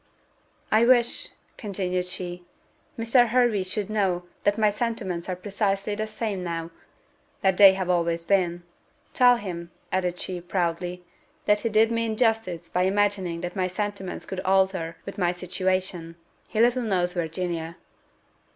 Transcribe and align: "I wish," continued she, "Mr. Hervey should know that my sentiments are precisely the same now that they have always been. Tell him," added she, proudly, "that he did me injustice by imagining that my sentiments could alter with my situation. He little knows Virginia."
"I 0.71 0.83
wish," 0.83 1.27
continued 1.57 2.07
she, 2.07 2.43
"Mr. 2.97 3.27
Hervey 3.27 3.61
should 3.61 3.87
know 3.87 4.23
that 4.45 4.57
my 4.57 4.71
sentiments 4.71 5.29
are 5.29 5.35
precisely 5.35 5.93
the 5.93 6.07
same 6.07 6.43
now 6.43 6.71
that 7.41 7.57
they 7.57 7.73
have 7.75 7.87
always 7.87 8.25
been. 8.25 8.63
Tell 9.13 9.35
him," 9.35 9.69
added 9.91 10.17
she, 10.17 10.41
proudly, 10.41 11.03
"that 11.45 11.59
he 11.59 11.69
did 11.69 11.91
me 11.91 12.03
injustice 12.07 12.67
by 12.67 12.81
imagining 12.89 13.41
that 13.41 13.55
my 13.55 13.67
sentiments 13.67 14.25
could 14.25 14.39
alter 14.39 14.97
with 15.05 15.19
my 15.19 15.31
situation. 15.31 16.15
He 16.47 16.59
little 16.59 16.81
knows 16.81 17.13
Virginia." 17.13 17.77